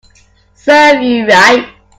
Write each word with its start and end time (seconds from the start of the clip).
Serves 0.55 1.03
you 1.05 1.27
right 1.27 1.75